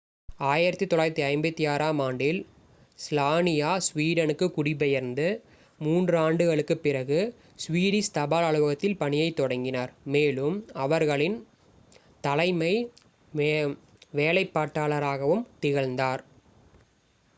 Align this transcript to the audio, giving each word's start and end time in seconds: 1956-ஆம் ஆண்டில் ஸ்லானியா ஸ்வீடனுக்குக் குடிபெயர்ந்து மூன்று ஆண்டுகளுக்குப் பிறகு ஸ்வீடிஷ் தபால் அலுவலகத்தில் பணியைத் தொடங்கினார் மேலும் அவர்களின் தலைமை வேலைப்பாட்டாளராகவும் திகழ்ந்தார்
1956-ஆம் 0.43 1.99
ஆண்டில் 2.01 2.39
ஸ்லானியா 2.99 3.71
ஸ்வீடனுக்குக் 3.87 4.53
குடிபெயர்ந்து 4.53 5.27
மூன்று 5.81 6.17
ஆண்டுகளுக்குப் 6.17 6.81
பிறகு 6.81 7.19
ஸ்வீடிஷ் 7.59 8.11
தபால் 8.11 8.43
அலுவலகத்தில் 8.43 8.97
பணியைத் 8.97 9.35
தொடங்கினார் 9.35 9.93
மேலும் 10.07 10.57
அவர்களின் 10.79 11.37
தலைமை 12.21 12.73
வேலைப்பாட்டாளராகவும் 14.13 15.45
திகழ்ந்தார் 15.59 16.23